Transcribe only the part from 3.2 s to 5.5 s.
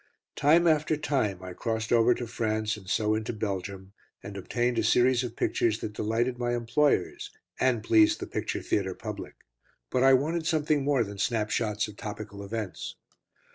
Belgium, and obtained a series of